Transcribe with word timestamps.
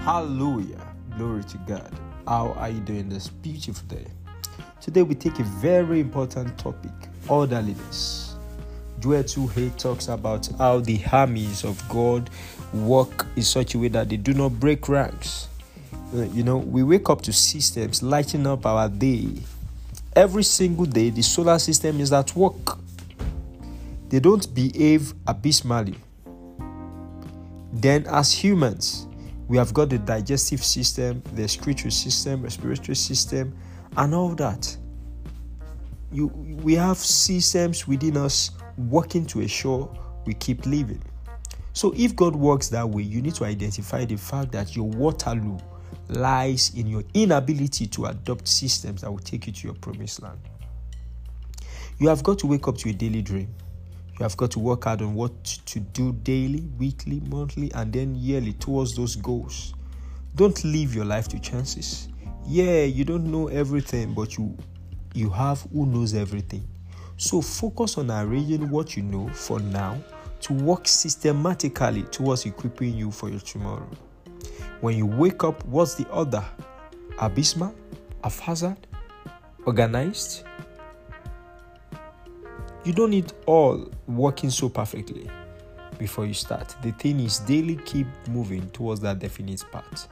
Hallelujah. 0.00 0.80
Glory 1.18 1.44
to 1.44 1.58
God. 1.58 1.92
How 2.26 2.52
are 2.52 2.70
you 2.70 2.80
doing 2.80 3.10
this 3.10 3.28
beautiful 3.28 3.86
day? 3.86 4.06
Today 4.80 5.02
we 5.02 5.14
take 5.14 5.38
a 5.38 5.42
very 5.42 6.00
important 6.00 6.58
topic 6.58 6.90
orderliness. 7.28 8.34
Joel 9.00 9.22
2 9.24 9.70
talks 9.76 10.08
about 10.08 10.48
how 10.56 10.80
the 10.80 11.02
armies 11.12 11.64
of 11.64 11.86
God 11.90 12.30
work 12.72 13.26
in 13.36 13.42
such 13.42 13.74
a 13.74 13.78
way 13.78 13.88
that 13.88 14.08
they 14.08 14.16
do 14.16 14.32
not 14.32 14.58
break 14.58 14.88
ranks. 14.88 15.48
Uh, 16.14 16.22
you 16.32 16.44
know, 16.44 16.56
we 16.56 16.82
wake 16.82 17.10
up 17.10 17.20
to 17.22 17.32
systems 17.32 18.02
lighting 18.02 18.46
up 18.46 18.64
our 18.64 18.88
day. 18.88 19.28
Every 20.16 20.44
single 20.44 20.86
day, 20.86 21.10
the 21.10 21.22
solar 21.22 21.58
system 21.58 22.00
is 22.00 22.10
at 22.14 22.34
work. 22.34 22.78
They 24.08 24.18
don't 24.18 24.52
behave 24.54 25.12
abysmally. 25.26 25.96
Then, 27.70 28.06
as 28.06 28.32
humans, 28.32 29.06
we 29.50 29.56
have 29.56 29.74
got 29.74 29.90
the 29.90 29.98
digestive 29.98 30.62
system, 30.62 31.24
the 31.34 31.42
excretory 31.42 31.90
system, 31.90 32.40
respiratory 32.40 32.94
system, 32.94 33.52
and 33.96 34.14
all 34.14 34.32
that. 34.36 34.76
You, 36.12 36.28
we 36.28 36.74
have 36.74 36.98
systems 36.98 37.88
within 37.88 38.16
us 38.16 38.52
working 38.78 39.26
to 39.26 39.40
ensure 39.40 39.92
we 40.24 40.34
keep 40.34 40.66
living. 40.66 41.02
So, 41.72 41.92
if 41.96 42.14
God 42.14 42.36
works 42.36 42.68
that 42.68 42.88
way, 42.88 43.02
you 43.02 43.20
need 43.20 43.34
to 43.34 43.44
identify 43.44 44.04
the 44.04 44.14
fact 44.14 44.52
that 44.52 44.76
your 44.76 44.88
Waterloo 44.88 45.58
lies 46.06 46.70
in 46.76 46.86
your 46.86 47.02
inability 47.14 47.88
to 47.88 48.06
adopt 48.06 48.46
systems 48.46 49.00
that 49.00 49.10
will 49.10 49.18
take 49.18 49.48
you 49.48 49.52
to 49.52 49.66
your 49.66 49.74
promised 49.74 50.22
land. 50.22 50.38
You 51.98 52.06
have 52.06 52.22
got 52.22 52.38
to 52.38 52.46
wake 52.46 52.68
up 52.68 52.78
to 52.78 52.90
a 52.90 52.92
daily 52.92 53.20
dream. 53.20 53.52
You 54.20 54.24
have 54.24 54.36
got 54.36 54.50
to 54.50 54.58
work 54.58 54.84
hard 54.84 55.00
on 55.00 55.14
what 55.14 55.44
to 55.44 55.80
do 55.80 56.12
daily, 56.12 56.68
weekly, 56.76 57.20
monthly, 57.30 57.72
and 57.72 57.90
then 57.90 58.14
yearly 58.14 58.52
towards 58.52 58.94
those 58.94 59.16
goals. 59.16 59.72
Don't 60.34 60.62
leave 60.62 60.94
your 60.94 61.06
life 61.06 61.26
to 61.28 61.38
chances. 61.38 62.08
Yeah, 62.46 62.82
you 62.82 63.06
don't 63.06 63.32
know 63.32 63.48
everything, 63.48 64.12
but 64.12 64.36
you 64.36 64.54
you 65.14 65.30
have 65.30 65.62
who 65.72 65.86
knows 65.86 66.12
everything. 66.12 66.68
So 67.16 67.40
focus 67.40 67.96
on 67.96 68.10
arranging 68.10 68.68
what 68.68 68.94
you 68.94 69.04
know 69.04 69.26
for 69.28 69.58
now 69.58 69.98
to 70.42 70.52
work 70.52 70.86
systematically 70.86 72.02
towards 72.02 72.44
equipping 72.44 72.94
you 72.94 73.10
for 73.10 73.30
your 73.30 73.40
tomorrow. 73.40 73.88
When 74.82 74.98
you 74.98 75.06
wake 75.06 75.44
up, 75.44 75.64
what's 75.64 75.94
the 75.94 76.06
order? 76.10 76.44
Abysmal? 77.18 77.74
Haphazard? 78.22 78.86
Organized? 79.64 80.44
You 82.84 82.92
don't 82.92 83.10
need 83.10 83.32
all 83.46 83.90
working 84.16 84.50
so 84.50 84.68
perfectly 84.68 85.28
before 85.98 86.26
you 86.26 86.34
start. 86.34 86.74
The 86.82 86.92
thing 86.92 87.20
is, 87.20 87.38
daily 87.40 87.76
keep 87.84 88.06
moving 88.28 88.68
towards 88.70 89.00
that 89.00 89.18
definite 89.18 89.64
path. 89.70 90.08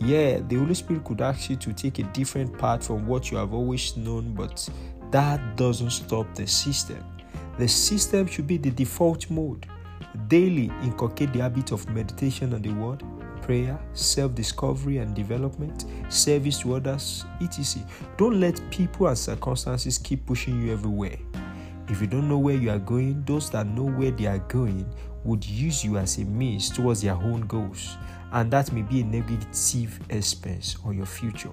Yeah, 0.00 0.40
the 0.48 0.56
Holy 0.56 0.74
Spirit 0.74 1.04
could 1.04 1.20
ask 1.20 1.50
you 1.50 1.56
to 1.56 1.72
take 1.72 1.98
a 1.98 2.04
different 2.04 2.56
path 2.58 2.86
from 2.86 3.06
what 3.06 3.30
you 3.30 3.36
have 3.36 3.52
always 3.52 3.96
known, 3.96 4.34
but 4.34 4.68
that 5.10 5.56
doesn't 5.56 5.90
stop 5.90 6.34
the 6.34 6.46
system. 6.46 7.04
The 7.58 7.68
system 7.68 8.26
should 8.26 8.46
be 8.46 8.56
the 8.56 8.70
default 8.70 9.30
mode. 9.30 9.66
Daily 10.28 10.72
inculcate 10.82 11.32
the 11.32 11.40
habit 11.40 11.72
of 11.72 11.88
meditation 11.90 12.54
on 12.54 12.62
the 12.62 12.72
Word, 12.72 13.02
prayer, 13.42 13.78
self 13.92 14.34
discovery 14.34 14.98
and 14.98 15.14
development, 15.14 15.84
service 16.08 16.60
to 16.60 16.74
others, 16.76 17.24
etc. 17.40 17.86
Don't 18.16 18.40
let 18.40 18.60
people 18.70 19.08
and 19.08 19.18
circumstances 19.18 19.98
keep 19.98 20.24
pushing 20.26 20.62
you 20.62 20.72
everywhere. 20.72 21.16
If 21.92 22.00
you 22.00 22.06
don't 22.06 22.26
know 22.26 22.38
where 22.38 22.56
you 22.56 22.70
are 22.70 22.78
going, 22.78 23.22
those 23.26 23.50
that 23.50 23.66
know 23.66 23.84
where 23.84 24.10
they 24.10 24.24
are 24.24 24.38
going 24.38 24.90
would 25.24 25.44
use 25.44 25.84
you 25.84 25.98
as 25.98 26.16
a 26.16 26.24
means 26.24 26.70
towards 26.70 27.02
their 27.02 27.16
own 27.16 27.42
goals, 27.42 27.98
and 28.32 28.50
that 28.50 28.72
may 28.72 28.80
be 28.80 29.02
a 29.02 29.04
negative 29.04 30.00
expense 30.08 30.78
on 30.86 30.96
your 30.96 31.04
future 31.04 31.52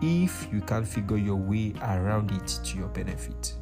if 0.00 0.46
you 0.52 0.60
can't 0.60 0.86
figure 0.86 1.16
your 1.16 1.34
way 1.34 1.74
around 1.82 2.30
it 2.30 2.46
to 2.62 2.78
your 2.78 2.86
benefit. 2.86 3.54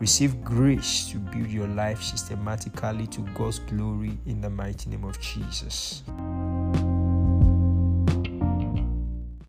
Receive 0.00 0.44
grace 0.44 1.08
to 1.12 1.16
build 1.16 1.48
your 1.48 1.68
life 1.68 2.02
systematically 2.02 3.06
to 3.06 3.22
God's 3.32 3.60
glory 3.60 4.18
in 4.26 4.42
the 4.42 4.50
mighty 4.50 4.90
name 4.90 5.04
of 5.04 5.18
Jesus. 5.18 6.02